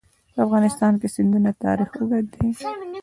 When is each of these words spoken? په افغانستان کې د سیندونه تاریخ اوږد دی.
په 0.33 0.39
افغانستان 0.45 0.93
کې 1.01 1.07
د 1.09 1.13
سیندونه 1.15 1.49
تاریخ 1.65 1.89
اوږد 1.99 2.25
دی. 2.33 2.49